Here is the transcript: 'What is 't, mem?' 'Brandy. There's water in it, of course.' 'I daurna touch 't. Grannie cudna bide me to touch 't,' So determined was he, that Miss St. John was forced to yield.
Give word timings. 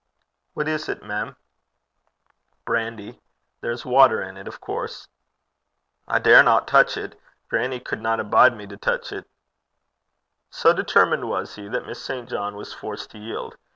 'What 0.55 0.67
is 0.67 0.87
't, 0.87 1.03
mem?' 1.03 1.35
'Brandy. 2.65 3.21
There's 3.61 3.85
water 3.85 4.19
in 4.19 4.35
it, 4.35 4.47
of 4.47 4.59
course.' 4.59 5.07
'I 6.07 6.19
daurna 6.21 6.65
touch 6.65 6.95
't. 6.95 7.13
Grannie 7.47 7.79
cudna 7.79 8.23
bide 8.27 8.57
me 8.57 8.65
to 8.65 8.77
touch 8.77 9.11
't,' 9.11 9.27
So 10.49 10.73
determined 10.73 11.29
was 11.29 11.53
he, 11.53 11.67
that 11.67 11.85
Miss 11.85 12.03
St. 12.03 12.27
John 12.27 12.55
was 12.55 12.73
forced 12.73 13.11
to 13.11 13.19
yield. 13.19 13.57